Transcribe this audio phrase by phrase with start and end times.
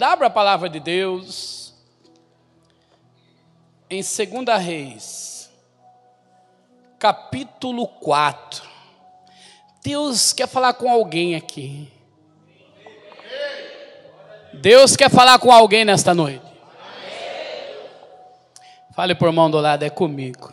[0.00, 1.74] Abra a palavra de Deus
[3.90, 5.50] em 2 Reis,
[6.98, 8.62] capítulo 4.
[9.82, 11.90] Deus quer falar com alguém aqui.
[14.52, 16.46] Deus quer falar com alguém nesta noite.
[18.94, 20.52] Fale por mão do lado, é comigo.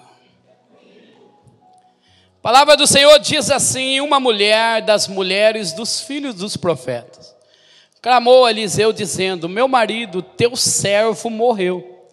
[2.40, 7.35] A palavra do Senhor diz assim: Uma mulher das mulheres dos filhos dos profetas
[8.06, 12.08] clamou Eliseu, dizendo: Meu marido, teu servo, morreu.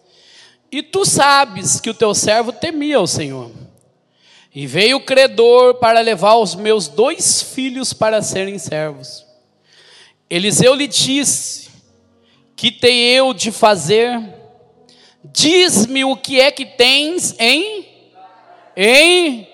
[0.71, 3.51] E tu sabes que o teu servo temia o Senhor.
[4.55, 9.23] E veio o credor para levar os meus dois filhos para serem servos.
[10.27, 11.69] Eliseu lhe disse:
[12.55, 14.19] Que tenho eu de fazer?
[15.23, 17.85] Diz-me o que é que tens em
[18.75, 19.47] em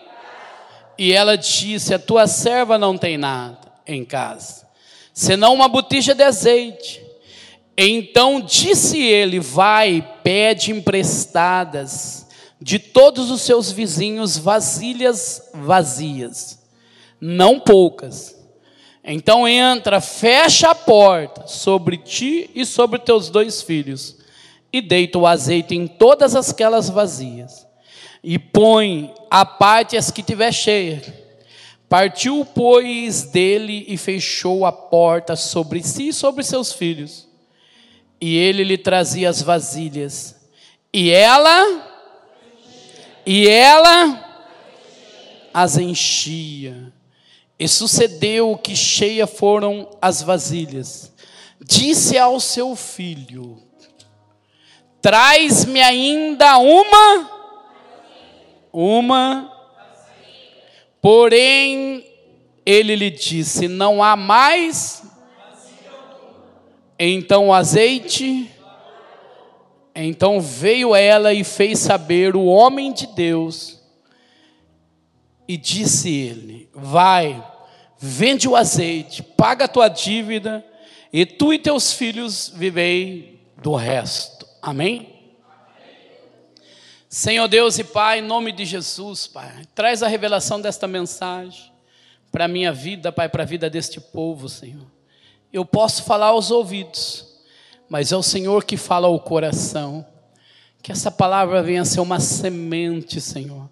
[0.97, 4.68] e ela disse: A tua serva não tem nada em casa,
[5.19, 7.05] senão uma botija de azeite.
[7.77, 12.25] Então disse ele: Vai, pede emprestadas
[12.61, 16.63] de todos os seus vizinhos vasilhas vazias,
[17.19, 18.33] não poucas.
[19.03, 24.15] Então entra, fecha a porta sobre ti e sobre teus dois filhos,
[24.71, 27.67] e deita o azeite em todas aquelas vazias,
[28.23, 31.28] e põe a parte as que tiver cheia
[31.89, 37.27] Partiu, pois, dele e fechou a porta sobre si e sobre seus filhos.
[38.21, 40.35] E ele lhe trazia as vasilhas.
[40.93, 41.83] E ela,
[43.25, 44.23] e ela
[45.51, 46.93] as enchia.
[47.57, 51.11] E sucedeu que cheia foram as vasilhas.
[51.59, 53.63] Disse ao seu filho:
[55.01, 57.31] Traz-me ainda uma,
[58.71, 59.58] uma
[61.01, 62.05] Porém,
[62.65, 65.03] ele lhe disse: Não há mais.
[66.97, 68.51] Então o azeite.
[69.95, 73.79] Então veio ela e fez saber o homem de Deus.
[75.47, 77.43] E disse ele: Vai,
[77.97, 80.65] vende o azeite, paga a tua dívida,
[81.11, 84.45] e tu e teus filhos vivei do resto.
[84.61, 85.18] Amém?
[87.11, 91.71] Senhor Deus e Pai, em nome de Jesus, Pai, traz a revelação desta mensagem
[92.31, 94.85] para a minha vida, Pai, para a vida deste povo, Senhor.
[95.51, 97.25] Eu posso falar aos ouvidos,
[97.89, 100.05] mas é o Senhor que fala ao coração.
[100.83, 103.67] Que essa palavra venha ser uma semente, Senhor,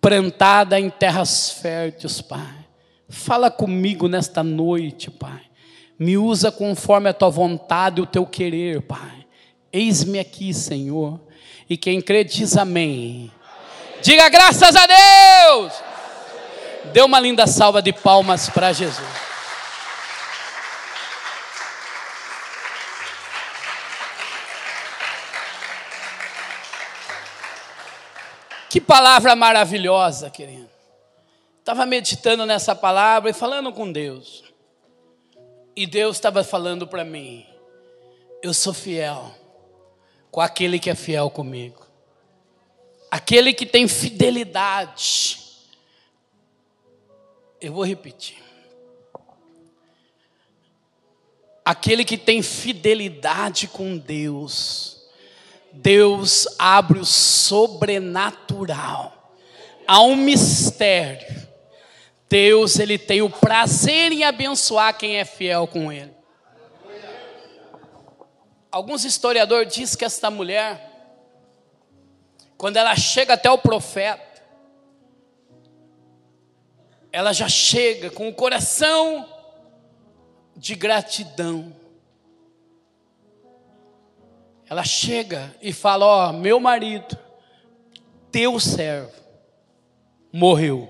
[0.00, 2.64] plantada em terras férteis, Pai.
[3.08, 5.42] Fala comigo nesta noite, Pai.
[5.98, 9.26] Me usa conforme a tua vontade e o teu querer, Pai.
[9.72, 11.25] Eis-me aqui, Senhor
[11.68, 13.30] e quem crê diz amém.
[14.00, 15.72] Diga graças a Deus.
[16.92, 19.06] Dê uma linda salva de palmas para Jesus.
[28.70, 30.68] Que palavra maravilhosa, querido.
[31.58, 34.44] Estava meditando nessa palavra e falando com Deus.
[35.74, 37.44] E Deus estava falando para mim:
[38.42, 39.34] Eu sou fiel
[40.36, 41.86] com aquele que é fiel comigo.
[43.10, 45.38] Aquele que tem fidelidade.
[47.58, 48.36] Eu vou repetir.
[51.64, 55.06] Aquele que tem fidelidade com Deus.
[55.72, 59.34] Deus abre o sobrenatural.
[59.86, 61.48] Há um mistério.
[62.28, 66.15] Deus ele tem o prazer em abençoar quem é fiel com ele.
[68.76, 70.92] Alguns historiadores dizem que esta mulher,
[72.58, 74.44] quando ela chega até o profeta,
[77.10, 79.26] ela já chega com o coração
[80.54, 81.74] de gratidão.
[84.68, 87.16] Ela chega e fala: Ó, oh, meu marido,
[88.30, 89.10] teu servo,
[90.30, 90.86] morreu.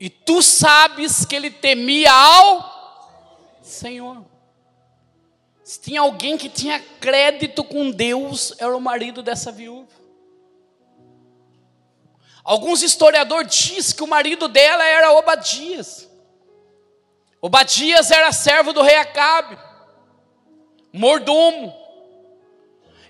[0.00, 4.33] E tu sabes que ele temia ao Senhor.
[5.64, 9.88] Se tinha alguém que tinha crédito com Deus, era o marido dessa viúva.
[12.44, 16.06] Alguns historiadores dizem que o marido dela era Obadias.
[17.40, 19.58] Obadias era servo do rei Acabe,
[20.92, 21.74] mordomo.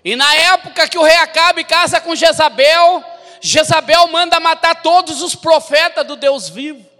[0.03, 3.03] E na época que o rei Acabe casa com Jezabel,
[3.41, 6.94] Jezabel manda matar todos os profetas do Deus vivo.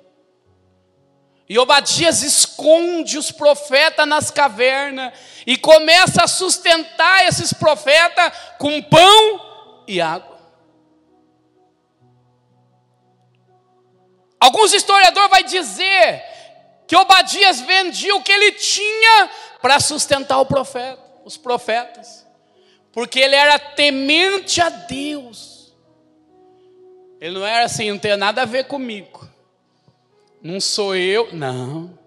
[1.48, 5.14] E Obadias esconde os profetas nas cavernas
[5.46, 10.36] e começa a sustentar esses profetas com pão e água.
[14.40, 16.24] Alguns historiadores vai dizer
[16.88, 19.30] que Obadias vendia o que ele tinha
[19.62, 22.26] para sustentar o profeta, os profetas,
[22.92, 25.76] porque ele era temente a Deus.
[27.20, 29.35] Ele não era assim, não tem nada a ver comigo.
[30.46, 31.98] Não sou eu, não.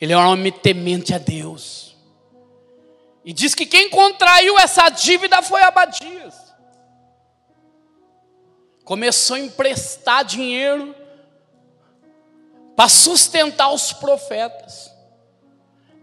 [0.00, 1.96] Ele é um homem temente a Deus.
[3.24, 6.54] E diz que quem contraiu essa dívida foi Abadias.
[8.84, 10.94] Começou a emprestar dinheiro
[12.76, 14.88] para sustentar os profetas.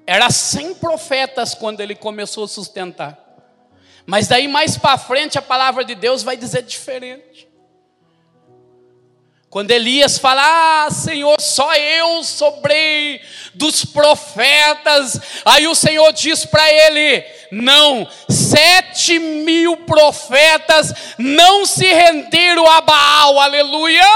[0.05, 3.17] Era 100 profetas quando ele começou a sustentar.
[4.05, 7.49] Mas daí mais para frente a palavra de Deus vai dizer diferente.
[9.51, 13.19] Quando Elias fala, ah, Senhor, só eu sobrei
[13.53, 15.19] dos profetas.
[15.44, 17.21] Aí o Senhor diz para ele:
[17.51, 24.07] não, sete mil profetas não se renderam a Baal, aleluia.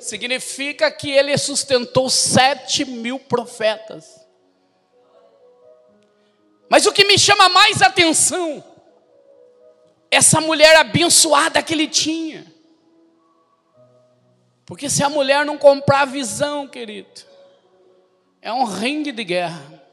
[0.00, 4.26] Significa que ele sustentou sete mil profetas.
[6.70, 8.64] Mas o que me chama mais atenção,
[10.10, 12.55] essa mulher abençoada que ele tinha.
[14.66, 17.22] Porque se a mulher não comprar a visão, querido,
[18.42, 19.84] é um ringue de guerra.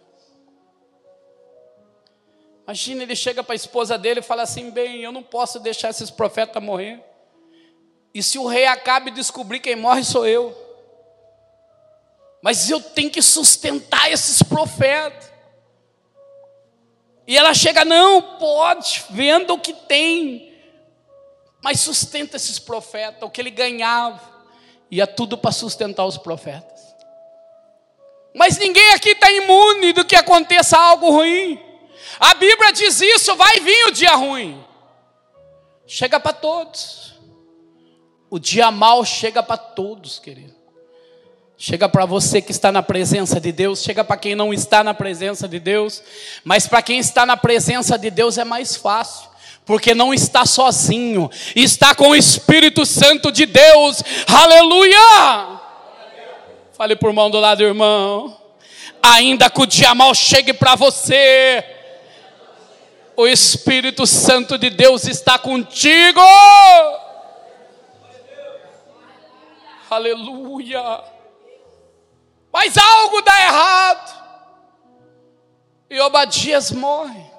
[2.64, 5.92] Imagina, ele chega para a esposa dele e fala assim: bem, eu não posso deixar
[5.92, 7.00] esses profetas morrer.
[8.12, 10.60] E se o rei acabe descobrir quem morre sou eu.
[12.42, 15.32] Mas eu tenho que sustentar esses profetas.
[17.28, 20.54] E ela chega, não, pode, venda o que tem,
[21.64, 24.33] mas sustenta esses profetas, o que ele ganhava
[24.94, 26.96] ia tudo para sustentar os profetas.
[28.34, 31.60] Mas ninguém aqui está imune do que aconteça algo ruim.
[32.20, 34.64] A Bíblia diz isso: vai vir o dia ruim.
[35.86, 37.14] Chega para todos.
[38.30, 40.54] O dia mal chega para todos, querido.
[41.58, 44.94] Chega para você que está na presença de Deus, chega para quem não está na
[44.94, 46.04] presença de Deus,
[46.44, 49.33] mas para quem está na presença de Deus é mais fácil
[49.66, 55.60] porque não está sozinho, está com o Espírito Santo de Deus, aleluia!
[56.74, 58.38] Fale por mão do lado, irmão.
[59.02, 61.64] Ainda que o dia mal chegue para você,
[63.16, 66.22] o Espírito Santo de Deus está contigo.
[69.90, 71.04] Aleluia.
[72.52, 74.24] Mas algo dá errado.
[75.90, 77.33] E Obadias morre.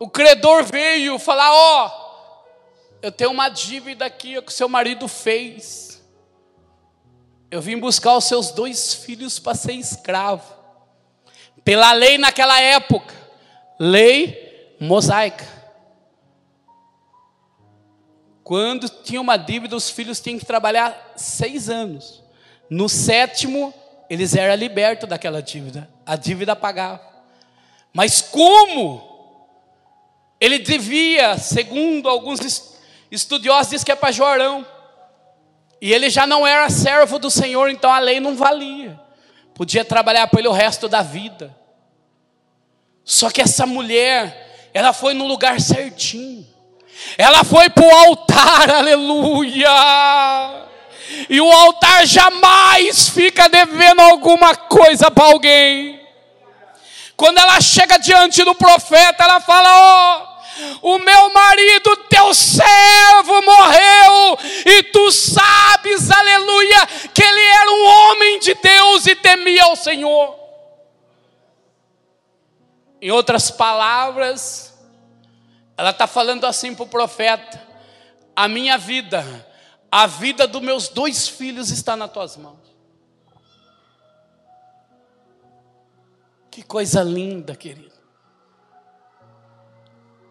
[0.00, 2.48] O credor veio falar: Ó, oh,
[3.02, 6.02] eu tenho uma dívida aqui que seu marido fez.
[7.50, 10.56] Eu vim buscar os seus dois filhos para ser escravo.
[11.62, 13.14] Pela lei naquela época,
[13.78, 15.46] lei mosaica.
[18.42, 22.24] Quando tinha uma dívida, os filhos tinham que trabalhar seis anos.
[22.70, 23.74] No sétimo,
[24.08, 25.90] eles eram libertos daquela dívida.
[26.06, 27.02] A dívida pagava.
[27.92, 29.09] Mas como
[30.40, 32.40] ele devia, segundo alguns
[33.10, 34.66] estudiosos, diz que é para Jorão.
[35.80, 38.98] E ele já não era servo do Senhor, então a lei não valia.
[39.54, 41.54] Podia trabalhar para ele o resto da vida.
[43.04, 46.46] Só que essa mulher, ela foi no lugar certinho.
[47.18, 49.68] Ela foi para o altar, aleluia.
[51.28, 56.00] E o altar jamais fica devendo alguma coisa para alguém.
[57.16, 60.29] Quando ela chega diante do profeta, ela fala: Ó, oh,
[60.82, 68.38] o meu marido, teu servo, morreu, e tu sabes, aleluia, que ele era um homem
[68.40, 70.38] de Deus e temia ao Senhor.
[73.00, 74.78] Em outras palavras,
[75.76, 77.66] ela está falando assim para o profeta:
[78.36, 79.24] a minha vida,
[79.90, 82.58] a vida dos meus dois filhos está nas tuas mãos.
[86.50, 87.89] Que coisa linda, querido.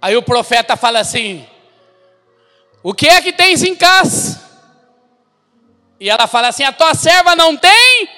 [0.02, 1.46] Aí o profeta fala assim:
[2.82, 4.42] O que é que tens em casa?
[6.00, 8.10] E ela fala assim: A tua serva não tem?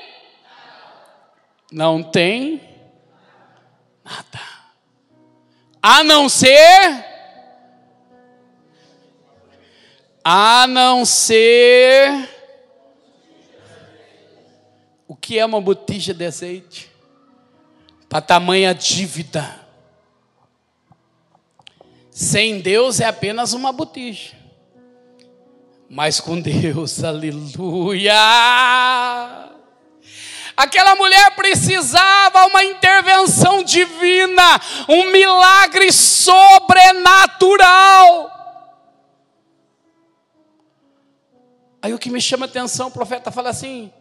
[1.71, 2.61] Não tem
[4.03, 4.39] nada.
[5.81, 7.05] A não ser.
[10.23, 12.29] A não ser.
[15.07, 16.91] O que é uma botija de azeite?
[18.07, 19.60] Para tamanha dívida.
[22.21, 24.37] Sem Deus é apenas uma botija.
[25.89, 28.13] Mas com Deus, aleluia!
[30.55, 38.29] Aquela mulher precisava uma intervenção divina, um milagre sobrenatural.
[41.81, 43.91] Aí o que me chama a atenção, o profeta fala assim: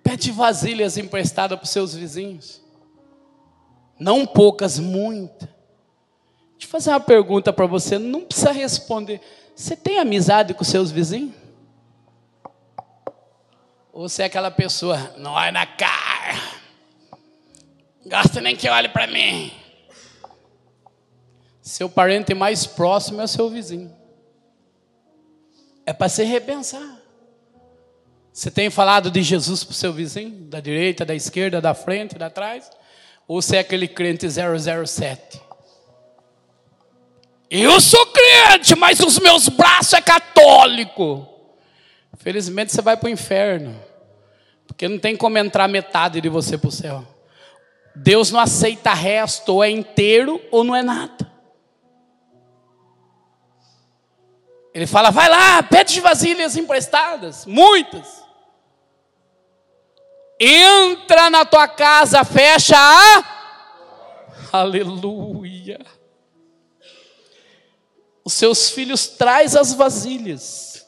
[0.00, 2.62] pede vasilhas emprestadas para os seus vizinhos.
[3.98, 5.48] Não poucas, muitas.
[6.52, 9.20] Deixa eu fazer uma pergunta para você, não precisa responder.
[9.54, 11.34] Você tem amizade com seus vizinhos?
[13.92, 16.40] Ou você é aquela pessoa, não olha na cara,
[18.04, 19.52] gosta nem que olhe para mim.
[21.62, 23.94] Seu parente mais próximo é o seu vizinho.
[25.86, 27.00] É para se repensar.
[28.32, 30.44] Você tem falado de Jesus para o seu vizinho?
[30.46, 32.68] Da direita, da esquerda, da frente, da trás?
[33.26, 35.42] Ou você é aquele crente 007?
[37.50, 41.28] Eu sou crente, mas os meus braços é católico.
[42.16, 43.80] Felizmente você vai para o inferno.
[44.66, 47.06] Porque não tem como entrar metade de você para o céu.
[47.94, 51.32] Deus não aceita resto, ou é inteiro ou não é nada.
[54.74, 58.23] Ele fala: vai lá, pede vasilhas emprestadas, muitas.
[60.46, 63.24] Entra na tua casa, fecha a.
[64.52, 65.80] Aleluia.
[68.22, 70.86] Os seus filhos traz as vasilhas,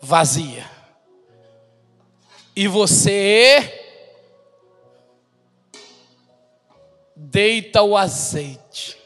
[0.00, 0.68] vazia.
[2.56, 3.88] E você
[7.14, 8.98] deita o azeite.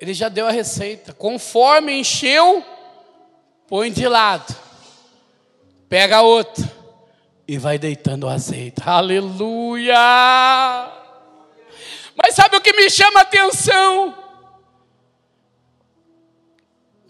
[0.00, 1.12] Ele já deu a receita.
[1.12, 2.64] Conforme encheu,
[3.68, 4.56] põe de lado.
[5.86, 6.79] Pega outro
[7.50, 8.80] e vai deitando o azeite.
[8.86, 9.92] Aleluia!
[12.14, 14.16] Mas sabe o que me chama a atenção?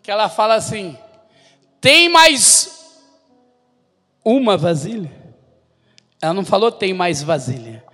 [0.02, 0.96] Que ela fala assim:
[1.78, 3.02] tem mais
[4.24, 5.12] uma vasilha?
[6.22, 7.84] Ela não falou tem mais vasilha.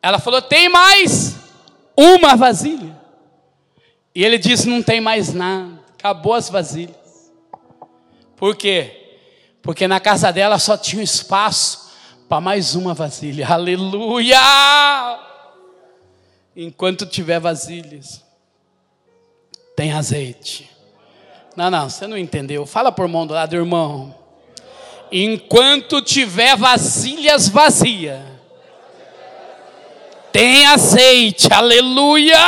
[0.00, 1.34] Ela falou tem mais
[1.96, 2.96] uma vasilha.
[4.14, 7.32] E ele diz: não tem mais nada, acabou as vasilhas.
[8.36, 9.16] Por quê?
[9.60, 11.87] Porque na casa dela só tinha espaço
[12.28, 13.46] para mais uma vasilha.
[13.48, 14.38] Aleluia!
[16.54, 18.22] Enquanto tiver vasilhas,
[19.74, 20.70] tem azeite.
[21.56, 22.66] Não, não, você não entendeu.
[22.66, 24.14] Fala por mão do lado, irmão.
[25.10, 28.20] Enquanto tiver vasilhas vazias,
[30.30, 31.48] tem azeite.
[31.52, 32.38] Aleluia!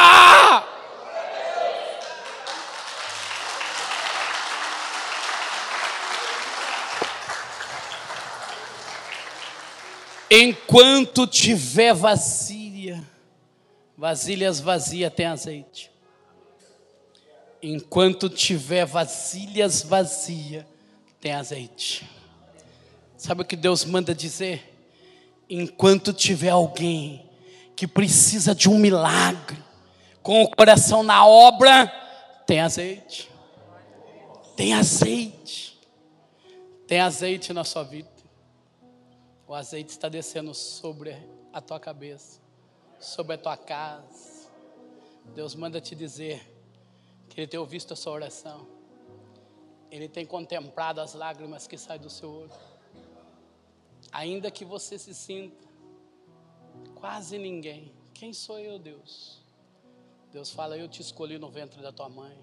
[10.31, 13.03] Enquanto tiver vasilha,
[13.97, 15.91] vasilhas vazias tem azeite.
[17.61, 20.65] Enquanto tiver vasilhas vazias,
[21.21, 22.09] tem azeite.
[23.17, 24.73] Sabe o que Deus manda dizer?
[25.49, 27.29] Enquanto tiver alguém
[27.75, 29.59] que precisa de um milagre,
[30.23, 31.87] com o coração na obra,
[32.47, 33.29] tem azeite.
[34.57, 35.79] Tem azeite.
[36.87, 38.20] Tem azeite na sua vida.
[39.51, 41.11] O azeite está descendo sobre
[41.53, 42.41] a tua cabeça,
[43.01, 44.49] sobre a tua casa.
[45.35, 46.41] Deus manda te dizer
[47.29, 48.65] que Ele tem ouvido a sua oração.
[49.91, 52.53] Ele tem contemplado as lágrimas que saem do seu olho.
[54.13, 55.67] Ainda que você se sinta
[56.95, 57.93] quase ninguém.
[58.15, 59.43] Quem sou eu, Deus?
[60.31, 62.39] Deus fala: Eu te escolhi no ventre da tua mãe.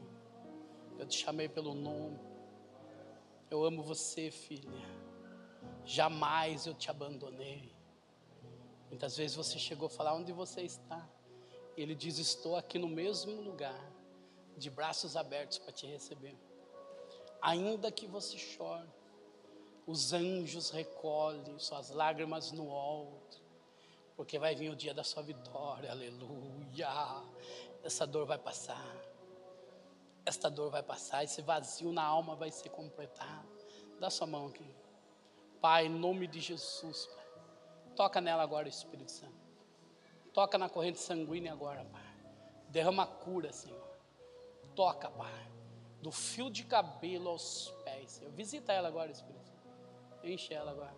[0.99, 2.19] Eu te chamei pelo nome.
[3.49, 5.06] Eu amo você, filha
[5.87, 7.73] jamais eu te abandonei.
[8.89, 11.07] Muitas vezes você chegou a falar onde você está.
[11.75, 13.81] Ele diz: Estou aqui no mesmo lugar,
[14.57, 16.37] de braços abertos para te receber.
[17.41, 18.87] Ainda que você chore,
[19.85, 23.41] os anjos recolhem suas lágrimas no alto,
[24.15, 26.89] porque vai vir o dia da sua vitória, aleluia.
[27.83, 28.95] Essa dor vai passar,
[30.25, 33.47] esta dor vai passar, esse vazio na alma vai ser completado.
[33.99, 34.75] Dá sua mão aqui.
[35.61, 37.25] Pai, em nome de Jesus, Pai.
[37.95, 39.35] Toca nela agora, Espírito Santo.
[40.33, 42.15] Toca na corrente sanguínea agora, Pai.
[42.69, 43.87] Derrama cura, Senhor.
[44.75, 45.51] Toca, Pai.
[46.01, 48.31] Do fio de cabelo aos pés, Senhor.
[48.33, 49.67] Visita ela agora, Espírito Santo.
[50.23, 50.95] Enche ela agora.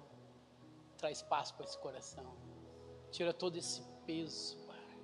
[0.98, 2.36] Traz paz para esse coração.
[3.12, 4.98] Tira todo esse peso, Pai.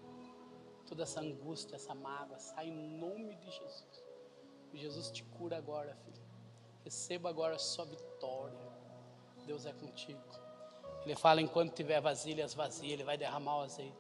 [0.85, 2.37] Toda essa angústia, essa mágoa.
[2.37, 4.03] Sai em nome de Jesus.
[4.73, 6.21] Jesus te cura agora, filho.
[6.83, 8.64] Receba agora a sua vitória.
[9.45, 10.19] Deus é contigo.
[11.05, 13.93] Ele fala: enquanto tiver vasilhas vazias, Ele vai derramar o azeite.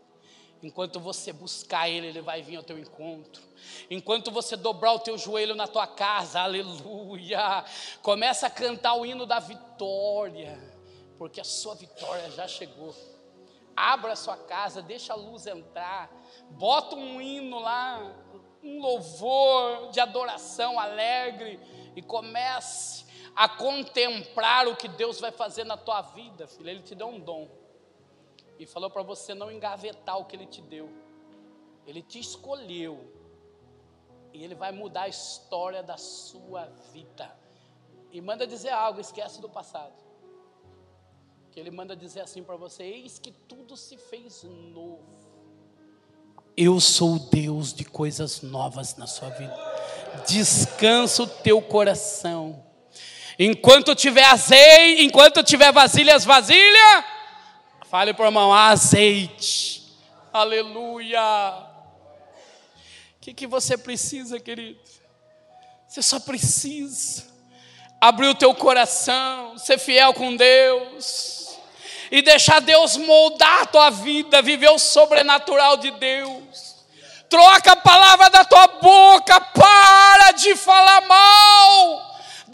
[0.63, 3.43] Enquanto você buscar Ele, Ele vai vir ao teu encontro.
[3.89, 7.63] Enquanto você dobrar o teu joelho na tua casa, aleluia.
[8.01, 10.57] Começa a cantar o hino da vitória,
[11.17, 12.95] porque a sua vitória já chegou.
[13.75, 16.09] Abra a sua casa, deixa a luz entrar.
[16.51, 18.23] Bota um hino lá
[18.65, 21.59] um louvor de adoração alegre
[21.95, 23.04] e comece
[23.35, 26.69] a contemplar o que Deus vai fazer na tua vida, filho.
[26.69, 27.49] Ele te deu um dom
[28.57, 30.89] e falou para você não engavetar o que Ele te deu.
[31.85, 33.11] Ele te escolheu
[34.33, 37.35] e Ele vai mudar a história da sua vida.
[38.11, 39.93] E manda dizer algo, esquece do passado.
[41.51, 45.03] Que Ele manda dizer assim para você: Eis que tudo se fez novo.
[46.55, 49.53] Eu sou o Deus de coisas novas na sua vida.
[50.25, 52.63] Descansa o teu coração.
[53.37, 57.05] Enquanto tiver azeite, enquanto tiver vasilhas vasilha,
[57.89, 59.83] fale para o irmão, azeite.
[60.31, 61.21] Aleluia.
[63.17, 64.79] O que, que você precisa, querido?
[65.87, 67.25] Você só precisa
[67.99, 71.57] abrir o teu coração, ser fiel com Deus
[72.11, 76.75] e deixar Deus moldar a tua vida, viver o sobrenatural de Deus.
[77.29, 82.04] Troca a palavra da tua boca, para de falar mal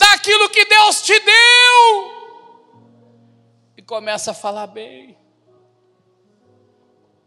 [0.01, 2.21] daquilo que Deus te deu
[3.77, 5.17] e começa a falar bem.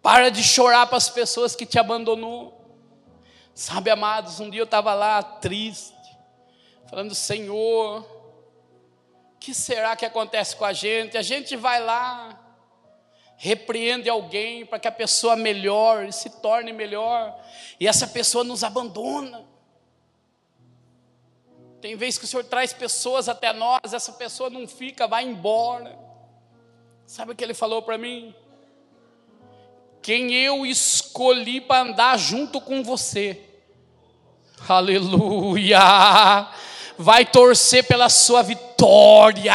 [0.03, 2.53] Para de chorar para as pessoas que te abandonou.
[3.55, 5.95] Sabe, amados, um dia eu estava lá triste,
[6.91, 8.05] falando, Senhor,
[9.39, 11.17] que será que acontece com a gente?
[11.17, 12.37] A gente vai lá,
[13.37, 17.41] repreende alguém para que a pessoa melhore, se torne melhor,
[17.79, 19.54] e essa pessoa nos abandona.
[21.85, 25.99] Tem vezes que o Senhor traz pessoas até nós, essa pessoa não fica, vai embora.
[27.05, 28.35] Sabe o que ele falou para mim?
[30.01, 33.39] Quem eu escolhi para andar junto com você.
[34.67, 35.79] Aleluia!
[36.97, 39.53] vai torcer pela sua vitória.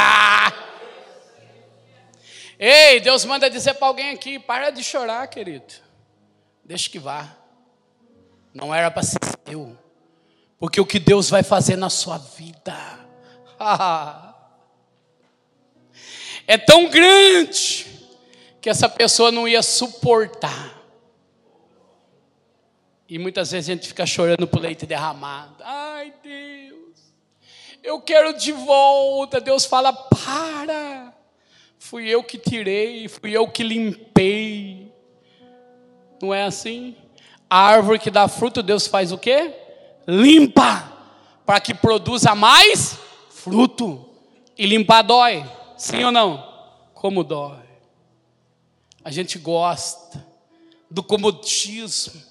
[2.59, 5.74] Ei, Deus manda dizer para alguém aqui: para de chorar, querido.
[6.63, 7.27] Deixa que vá.
[8.53, 9.17] Não era para ser
[9.48, 9.88] seu.
[10.60, 12.78] Porque o que Deus vai fazer na sua vida
[16.46, 17.88] é tão grande
[18.60, 20.78] que essa pessoa não ia suportar.
[23.08, 25.63] E muitas vezes a gente fica chorando por leite derramado.
[25.63, 26.69] Ai, Deus
[27.84, 29.39] eu quero de volta.
[29.39, 31.13] Deus fala: para,
[31.78, 34.93] fui eu que tirei, fui eu que limpei.
[36.22, 36.95] Não é assim?
[37.50, 39.54] A árvore que dá fruto, Deus faz o quê?
[40.10, 40.91] Limpa,
[41.45, 42.98] para que produza mais
[43.30, 44.08] fruto.
[44.58, 45.45] E limpar dói,
[45.78, 46.43] sim ou não?
[46.93, 47.69] Como dói.
[49.04, 50.26] A gente gosta
[50.89, 52.22] do comodismo,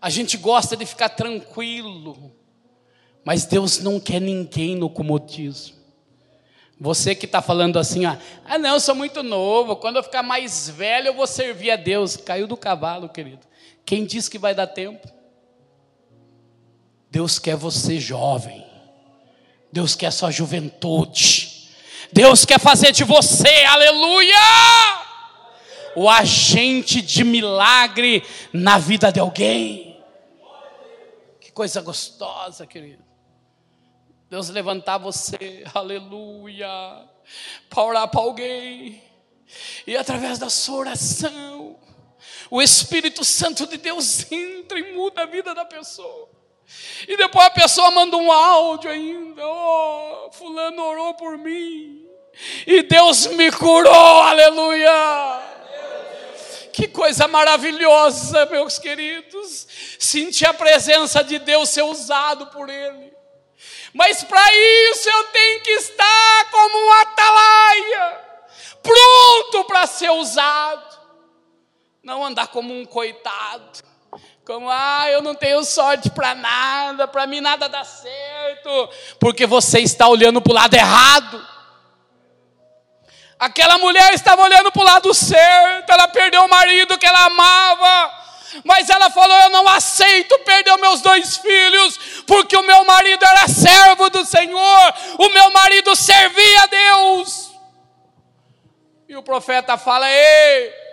[0.00, 2.32] a gente gosta de ficar tranquilo.
[3.24, 5.76] Mas Deus não quer ninguém no comodismo.
[6.78, 10.22] Você que está falando assim, ah, ah, não, eu sou muito novo, quando eu ficar
[10.22, 12.16] mais velho eu vou servir a Deus.
[12.18, 13.46] Caiu do cavalo, querido.
[13.86, 15.13] Quem disse que vai dar tempo?
[17.14, 18.66] Deus quer você jovem.
[19.70, 21.70] Deus quer sua juventude.
[22.12, 24.34] Deus quer fazer de você, aleluia!
[25.94, 30.04] O agente de milagre na vida de alguém.
[31.40, 33.04] Que coisa gostosa, querido.
[34.28, 36.68] Deus levantar você, aleluia,
[37.70, 39.00] para orar para alguém,
[39.86, 41.78] e através da sua oração,
[42.50, 46.34] o Espírito Santo de Deus entra e muda a vida da pessoa.
[47.06, 52.04] E depois a pessoa manda um áudio ainda, oh, fulano orou por mim,
[52.66, 55.54] e Deus me curou, aleluia.
[56.72, 59.66] Que coisa maravilhosa, meus queridos,
[59.98, 63.12] sentir a presença de Deus ser usado por Ele.
[63.92, 64.44] Mas para
[64.90, 68.20] isso eu tenho que estar como um atalaia,
[68.82, 70.98] pronto para ser usado.
[72.02, 73.78] Não andar como um coitado,
[74.44, 79.80] como, ah, eu não tenho sorte para nada, para mim nada dá certo, porque você
[79.80, 81.48] está olhando para o lado errado.
[83.38, 88.24] Aquela mulher estava olhando para o lado certo, ela perdeu o marido que ela amava,
[88.64, 93.48] mas ela falou: Eu não aceito perder meus dois filhos, porque o meu marido era
[93.48, 97.50] servo do Senhor, o meu marido servia a Deus.
[99.08, 100.83] E o profeta fala: Ei,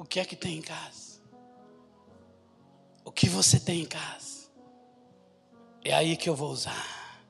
[0.00, 1.20] o que é que tem em casa?
[3.04, 4.48] O que você tem em casa?
[5.84, 7.22] É aí que eu vou usar,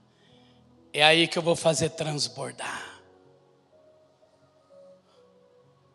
[0.92, 3.02] é aí que eu vou fazer transbordar.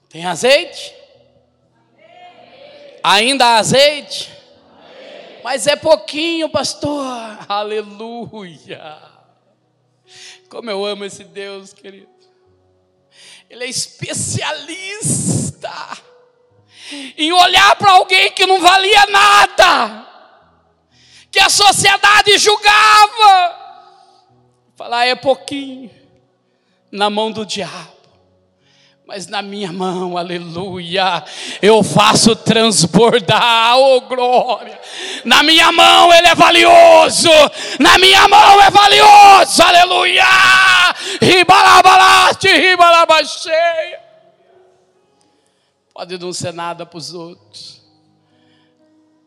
[0.09, 0.93] Tem azeite?
[3.01, 4.29] Ainda há azeite?
[5.45, 7.05] Mas é pouquinho, pastor.
[7.47, 9.01] Aleluia.
[10.49, 12.09] Como eu amo esse Deus, querido.
[13.49, 15.71] Ele é especialista
[17.17, 20.07] em olhar para alguém que não valia nada,
[21.31, 23.55] que a sociedade julgava,
[24.75, 25.89] falar é pouquinho
[26.91, 27.95] na mão do diabo.
[29.07, 31.23] Mas na minha mão, aleluia,
[31.61, 34.79] eu faço transbordar, oh glória.
[35.23, 37.29] Na minha mão ele é valioso,
[37.79, 40.25] na minha mão é valioso, aleluia.
[41.21, 44.04] Ribalabalaste, ribalabacheia.
[45.95, 47.81] Pode não ser nada para os outros,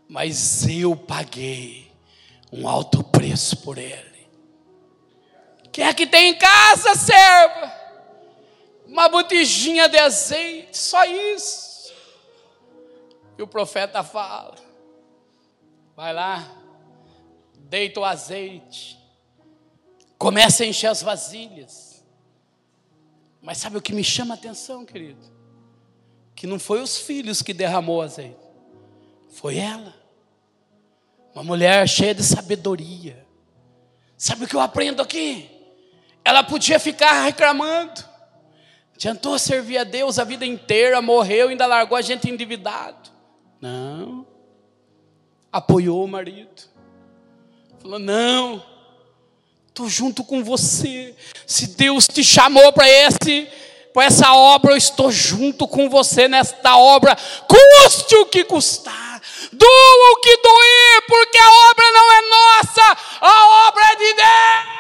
[0.09, 1.91] mas eu paguei
[2.53, 4.29] um alto preço por ele.
[5.73, 7.79] Quem é que tem em casa, serva?
[8.89, 11.93] uma botijinha de azeite, só isso.
[13.37, 14.57] E o profeta fala:
[15.95, 16.51] vai lá,
[17.55, 18.99] deita o azeite,
[20.17, 22.05] começa a encher as vasilhas.
[23.41, 25.38] Mas sabe o que me chama a atenção, querido?
[26.38, 28.38] Que não foi os filhos que derramou azeite,
[29.29, 29.92] foi ela.
[31.35, 33.27] Uma mulher cheia de sabedoria.
[34.16, 35.51] Sabe o que eu aprendo aqui?
[36.24, 38.05] Ela podia ficar reclamando.
[38.94, 43.11] Adiantou servir a Deus a vida inteira, morreu, ainda largou a gente endividado.
[43.61, 44.24] Não.
[45.51, 46.62] Apoiou o marido.
[47.81, 48.64] Falou: não,
[49.66, 51.16] estou junto com você.
[51.44, 53.48] Se Deus te chamou para esse,
[53.99, 57.17] para essa obra, eu estou junto com você nesta obra,
[57.49, 63.67] custe o que custar, doa o que doer, porque a obra não é nossa, a
[63.67, 64.79] obra é de Deus.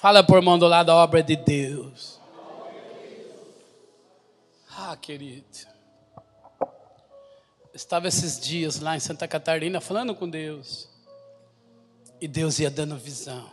[0.00, 2.09] Fala por irmão do lado a obra de Deus.
[4.92, 5.46] Ah, querido.
[7.72, 10.88] estava esses dias lá em Santa Catarina falando com Deus.
[12.20, 13.48] E Deus ia dando visão.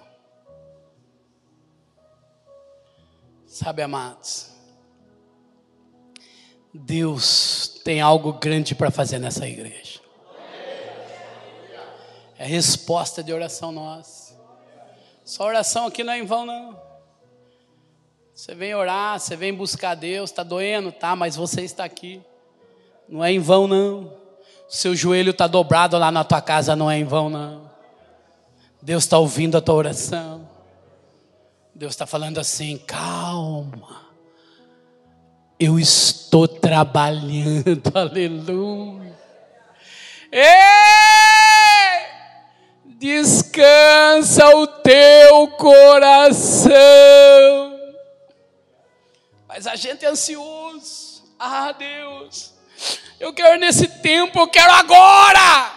[3.46, 4.50] Sabe, amados?
[6.74, 10.02] Deus tem algo grande para fazer nessa igreja.
[12.36, 14.36] É resposta de oração nossa.
[15.24, 16.87] Sua oração aqui não é em vão, não.
[18.38, 22.22] Você vem orar, você vem buscar Deus, está doendo, tá, mas você está aqui.
[23.10, 24.14] Não é em vão, não.
[24.70, 27.68] Seu joelho está dobrado lá na tua casa, não é em vão, não.
[28.80, 30.48] Deus está ouvindo a tua oração.
[31.74, 34.06] Deus está falando assim: calma.
[35.60, 39.18] Eu estou trabalhando, aleluia.
[40.32, 40.78] Ei!
[43.00, 46.78] descansa o teu coração.
[49.58, 51.24] Mas a gente é ansioso.
[51.40, 52.54] Ah, Deus,
[53.20, 55.74] eu quero nesse tempo, eu quero agora.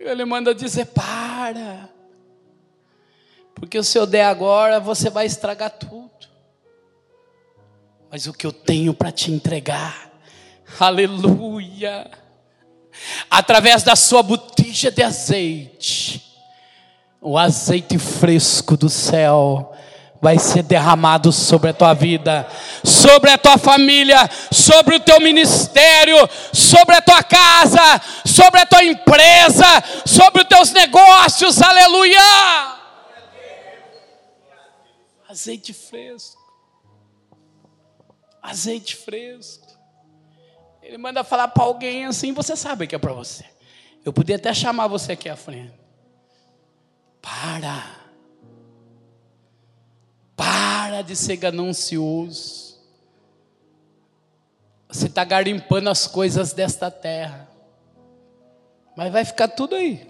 [0.00, 1.88] Ele manda dizer: para,
[3.54, 6.10] porque se eu der agora, você vai estragar tudo.
[8.10, 10.10] Mas o que eu tenho para te entregar,
[10.80, 12.10] aleluia
[13.30, 16.20] através da sua botija de azeite,
[17.20, 19.72] o azeite fresco do céu
[20.22, 22.48] vai ser derramado sobre a tua vida,
[22.84, 26.16] sobre a tua família, sobre o teu ministério,
[26.52, 29.66] sobre a tua casa, sobre a tua empresa,
[30.06, 32.20] sobre os teus negócios, aleluia!
[35.28, 36.40] Azeite fresco,
[38.40, 39.66] azeite fresco.
[40.80, 43.44] Ele manda falar para alguém assim, você sabe que é para você.
[44.04, 45.72] Eu podia até chamar você aqui à frente.
[47.20, 48.01] Para.
[50.36, 52.72] Para de ser ganancioso.
[54.88, 57.48] Você está garimpando as coisas desta terra.
[58.96, 60.06] Mas vai ficar tudo aí.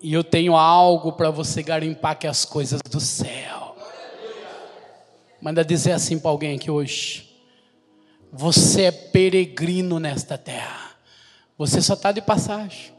[0.00, 3.76] E eu tenho algo para você garimpar que é as coisas do céu.
[5.40, 7.32] Manda dizer assim para alguém aqui hoje.
[8.32, 10.92] Você é peregrino nesta terra.
[11.58, 12.92] Você só está de passagem.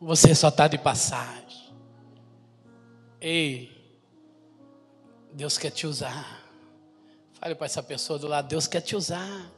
[0.00, 1.39] Você só está de passagem.
[3.20, 3.70] Ei,
[5.32, 6.42] Deus quer te usar.
[7.34, 9.50] Fale para essa pessoa do lado: Deus quer te usar.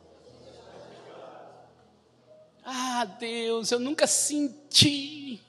[2.64, 5.40] Ah, Deus, eu nunca senti.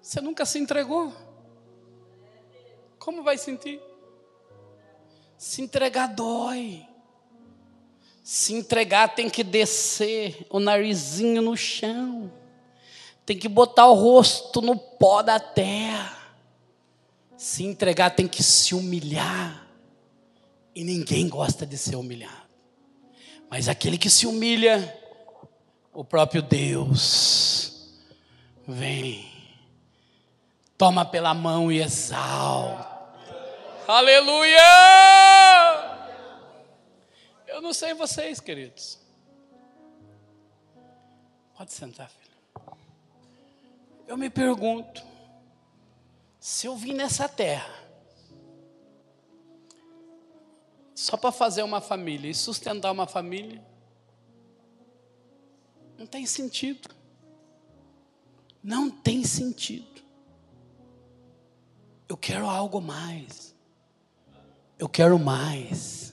[0.00, 1.12] Você nunca se entregou.
[2.98, 3.80] Como vai sentir?
[5.36, 6.86] Se entregar dói.
[8.22, 12.32] Se entregar tem que descer o narizinho no chão.
[13.24, 16.21] Tem que botar o rosto no pó da terra.
[17.42, 19.66] Se entregar tem que se humilhar.
[20.72, 22.48] E ninguém gosta de ser humilhado.
[23.50, 24.96] Mas aquele que se humilha,
[25.92, 27.98] o próprio Deus
[28.64, 29.28] vem,
[30.78, 32.88] toma pela mão e exalta.
[33.88, 34.62] Aleluia!
[37.48, 39.00] Eu não sei vocês, queridos.
[41.58, 42.78] Pode sentar, filho.
[44.06, 45.11] Eu me pergunto,
[46.42, 47.72] se eu vim nessa terra
[50.92, 53.64] só para fazer uma família e sustentar uma família,
[55.96, 56.90] não tem sentido.
[58.60, 60.02] Não tem sentido.
[62.08, 63.54] Eu quero algo mais.
[64.76, 66.12] Eu quero mais.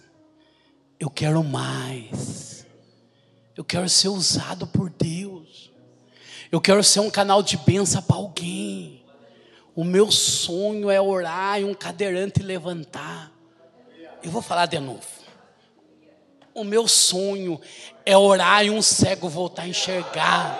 [0.99, 2.67] Eu quero mais.
[3.57, 5.71] Eu quero ser usado por Deus.
[6.51, 8.78] Eu quero ser um canal de bênção para alguém.
[9.79, 13.31] O meu sonho é orar e um cadeirante levantar.
[14.21, 15.07] Eu vou falar de novo.
[16.53, 17.57] O meu sonho
[18.05, 20.59] é orar e um cego voltar a enxergar.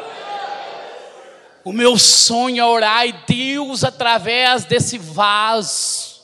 [1.65, 6.21] O meu sonho é orar e Deus, através desse vaso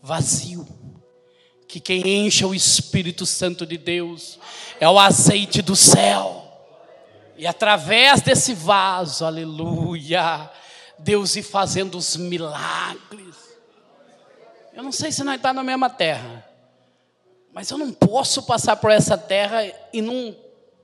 [0.00, 0.66] vazio,
[1.68, 4.38] que quem enche é o Espírito Santo de Deus,
[4.80, 6.50] é o azeite do céu.
[7.36, 10.50] E através desse vaso, aleluia,
[10.98, 13.36] Deus ir fazendo os milagres.
[14.72, 16.46] Eu não sei se nós estamos tá na mesma terra.
[17.52, 20.36] Mas eu não posso passar por essa terra e não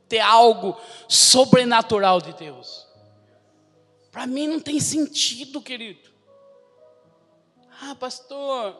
[0.08, 2.86] ter algo sobrenatural de Deus.
[4.10, 6.10] Para mim não tem sentido, querido.
[7.82, 8.76] Ah, pastor,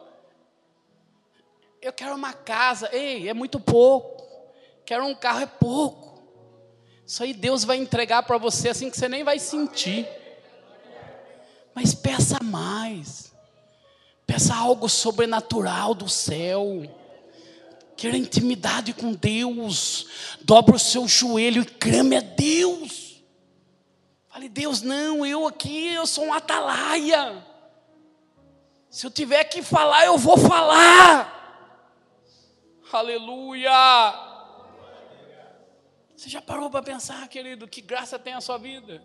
[1.81, 2.89] eu quero uma casa.
[2.91, 4.23] Ei, é muito pouco.
[4.85, 6.23] Quero um carro, é pouco.
[7.05, 10.07] Isso aí Deus vai entregar para você assim que você nem vai sentir.
[11.73, 13.33] Mas peça mais.
[14.25, 16.83] Peça algo sobrenatural do céu.
[17.95, 20.07] Queira intimidade com Deus.
[20.41, 23.23] Dobra o seu joelho e crame a Deus.
[24.29, 27.45] Fale, Deus, não, eu aqui, eu sou um atalaia.
[28.89, 31.31] Se eu tiver que falar, eu vou falar.
[32.91, 33.71] Aleluia.
[36.15, 39.03] Você já parou para pensar, querido, que graça tem a sua vida?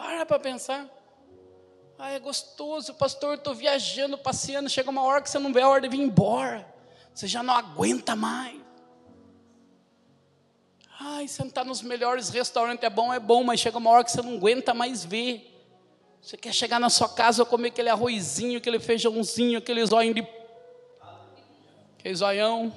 [0.00, 0.88] Para para pensar.
[1.98, 5.68] Ah, é gostoso, pastor, estou viajando, passeando, chega uma hora que você não vê a
[5.68, 6.66] hora de vir embora.
[7.12, 8.58] Você já não aguenta mais.
[10.98, 14.22] Ai, sentar nos melhores restaurantes é bom, é bom, mas chega uma hora que você
[14.22, 15.46] não aguenta mais ver.
[16.22, 20.26] Você quer chegar na sua casa comer aquele arrozinho, aquele feijãozinho, aquele zóio de.
[21.98, 22.72] aquele zoião.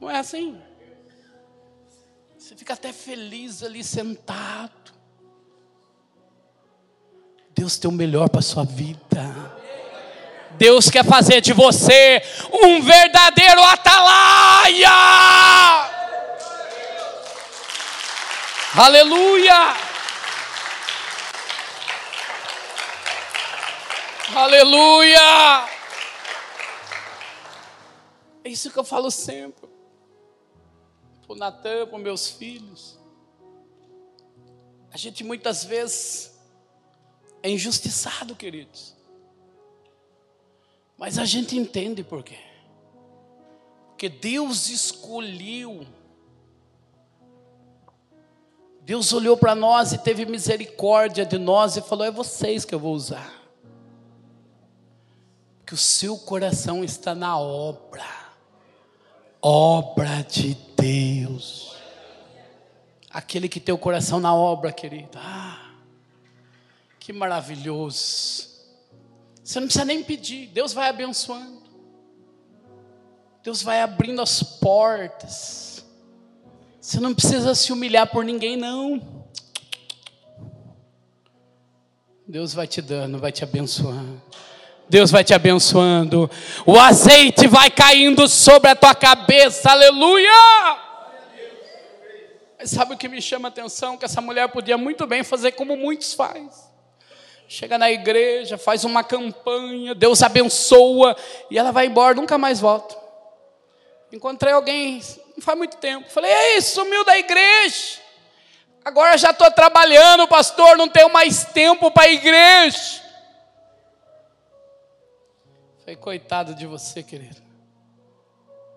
[0.00, 0.62] Não é assim?
[2.44, 4.92] Você fica até feliz ali sentado.
[7.56, 9.24] Deus tem o melhor para a sua vida.
[10.50, 14.90] Deus quer fazer de você um verdadeiro atalaia.
[18.76, 19.76] Aleluia.
[24.36, 25.68] Aleluia.
[28.44, 29.73] É isso que eu falo sempre.
[31.26, 32.98] Para o Natan, para meus filhos.
[34.92, 36.38] A gente muitas vezes
[37.42, 38.94] é injustiçado, queridos.
[40.96, 42.38] Mas a gente entende por quê.
[43.88, 45.86] Porque Deus escolheu.
[48.82, 52.78] Deus olhou para nós e teve misericórdia de nós e falou: É vocês que eu
[52.78, 53.42] vou usar.
[55.66, 58.06] Que o seu coração está na obra,
[59.40, 60.73] obra de Deus.
[63.10, 65.16] Aquele que tem o coração na obra, querido.
[65.16, 65.70] Ah,
[66.98, 68.48] que maravilhoso.
[69.42, 71.62] Você não precisa nem pedir, Deus vai abençoando.
[73.42, 75.84] Deus vai abrindo as portas.
[76.80, 79.24] Você não precisa se humilhar por ninguém, não.
[82.26, 84.20] Deus vai te dando, vai te abençoando.
[84.88, 86.30] Deus vai te abençoando.
[86.66, 89.70] O azeite vai caindo sobre a tua cabeça.
[89.70, 90.30] Aleluia!
[92.58, 93.96] Mas sabe o que me chama a atenção?
[93.96, 96.48] Que essa mulher podia muito bem fazer como muitos fazem
[97.46, 101.16] chega na igreja, faz uma campanha, Deus abençoa
[101.50, 102.96] e ela vai embora, nunca mais volta.
[104.12, 105.00] Encontrei alguém,
[105.36, 108.02] não faz muito tempo, falei: Ei, sumiu da igreja.
[108.84, 113.02] Agora já estou trabalhando, pastor, não tenho mais tempo para igreja.
[115.84, 117.42] Falei, coitado de você, querido.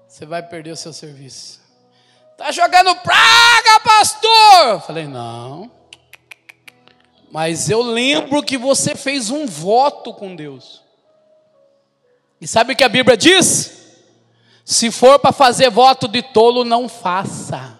[0.09, 1.61] Você vai perder o seu serviço.
[2.37, 4.81] Tá jogando praga, pastor?
[4.81, 5.71] Falei, não.
[7.31, 10.83] Mas eu lembro que você fez um voto com Deus.
[12.41, 14.03] E sabe o que a Bíblia diz?
[14.65, 17.79] Se for para fazer voto de tolo, não faça.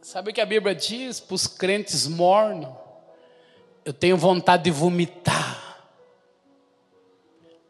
[0.00, 2.74] Sabe o que a Bíblia diz para os crentes mornos?
[3.84, 5.63] Eu tenho vontade de vomitar.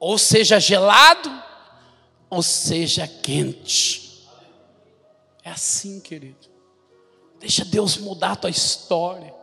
[0.06, 1.32] Ou seja gelado,
[2.28, 4.22] ou seja quente.
[5.42, 6.46] É assim, querido.
[7.40, 9.34] Deixa Deus mudar a tua história.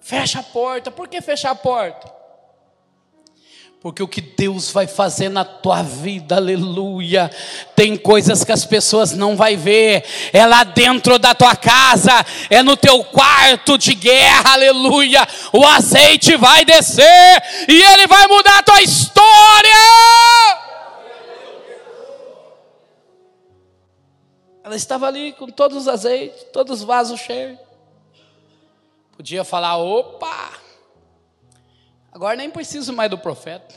[0.00, 0.90] Fecha a porta.
[0.90, 2.10] Por que fechar a porta?
[3.80, 7.30] Porque o que Deus vai fazer na tua vida, aleluia,
[7.76, 10.04] tem coisas que as pessoas não vai ver.
[10.32, 12.12] É lá dentro da tua casa,
[12.50, 15.26] é no teu quarto de guerra, aleluia.
[15.52, 19.70] O azeite vai descer e ele vai mudar a tua história.
[24.64, 27.56] Ela estava ali com todos os azeites, todos os vasos cheios.
[29.16, 30.45] Podia falar: opa,
[32.16, 33.74] Agora nem preciso mais do profeta.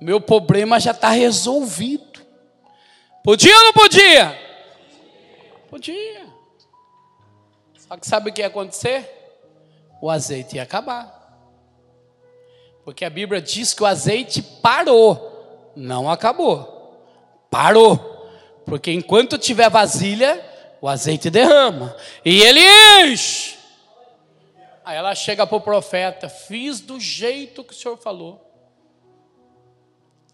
[0.00, 2.20] Meu problema já está resolvido.
[3.22, 4.36] Podia ou não podia?
[5.70, 6.26] Podia.
[7.78, 9.08] Só que sabe o que ia acontecer?
[10.02, 11.14] O azeite ia acabar.
[12.84, 17.06] Porque a Bíblia diz que o azeite parou, não acabou.
[17.48, 18.28] Parou.
[18.66, 20.44] Porque enquanto tiver vasilha,
[20.80, 21.94] o azeite derrama.
[22.24, 22.62] E ele
[23.04, 23.57] enche.
[24.88, 28.50] Aí ela chega para o profeta: Fiz do jeito que o senhor falou.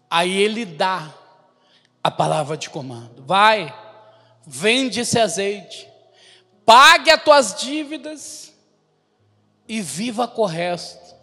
[0.09, 1.13] Aí ele dá
[2.01, 3.77] a palavra de comando: Vai,
[4.47, 5.89] vende esse azeite,
[6.65, 8.53] pague as tuas dívidas
[9.67, 11.13] e viva com o resto.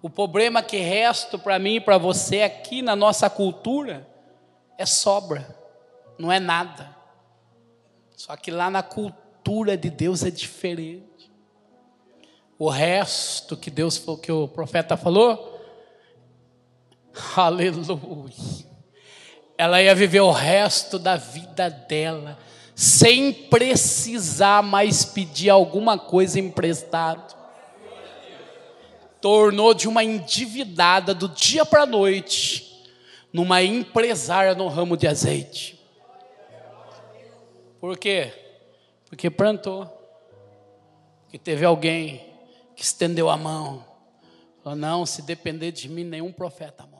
[0.00, 4.08] O problema que resto para mim e para você aqui na nossa cultura
[4.78, 5.46] é sobra,
[6.18, 6.96] não é nada.
[8.16, 11.15] Só que lá na cultura de Deus é diferente
[12.58, 15.60] o resto que Deus que o profeta falou,
[17.36, 18.66] aleluia.
[19.58, 22.38] Ela ia viver o resto da vida dela
[22.74, 27.34] sem precisar mais pedir alguma coisa emprestado.
[29.20, 32.86] Tornou de uma endividada do dia para a noite
[33.32, 35.80] numa empresária no ramo de azeite.
[37.80, 38.32] Por quê?
[39.08, 39.86] Porque plantou.
[41.22, 42.35] Porque teve alguém
[42.76, 43.84] que estendeu a mão.
[44.62, 46.95] Falou: Não, se depender de mim, nenhum profeta morre.